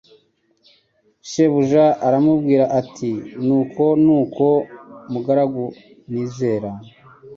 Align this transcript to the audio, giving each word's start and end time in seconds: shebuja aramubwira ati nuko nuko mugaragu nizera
shebuja 1.29 1.85
aramubwira 2.07 2.65
ati 2.79 3.11
nuko 3.45 3.83
nuko 4.03 4.47
mugaragu 5.11 5.65
nizera 6.11 6.69